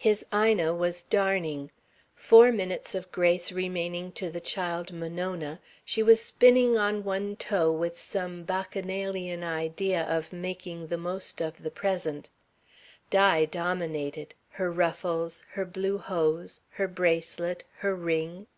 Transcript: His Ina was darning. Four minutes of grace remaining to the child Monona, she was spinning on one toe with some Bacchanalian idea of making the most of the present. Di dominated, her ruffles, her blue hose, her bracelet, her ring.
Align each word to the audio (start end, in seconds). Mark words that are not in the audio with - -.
His 0.00 0.26
Ina 0.34 0.74
was 0.74 1.04
darning. 1.04 1.70
Four 2.16 2.50
minutes 2.50 2.92
of 2.92 3.12
grace 3.12 3.52
remaining 3.52 4.10
to 4.18 4.30
the 4.30 4.40
child 4.40 4.92
Monona, 4.92 5.60
she 5.84 6.02
was 6.02 6.20
spinning 6.20 6.76
on 6.76 7.04
one 7.04 7.36
toe 7.36 7.70
with 7.70 7.96
some 7.96 8.42
Bacchanalian 8.42 9.44
idea 9.44 10.02
of 10.02 10.32
making 10.32 10.88
the 10.88 10.98
most 10.98 11.40
of 11.40 11.62
the 11.62 11.70
present. 11.70 12.30
Di 13.10 13.44
dominated, 13.44 14.34
her 14.50 14.72
ruffles, 14.72 15.44
her 15.52 15.64
blue 15.64 15.98
hose, 15.98 16.62
her 16.70 16.88
bracelet, 16.88 17.62
her 17.78 17.94
ring. 17.94 18.48